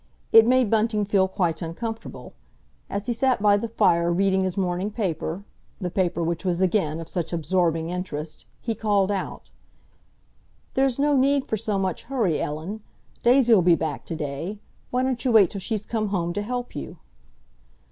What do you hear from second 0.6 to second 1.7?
Bunting feel quite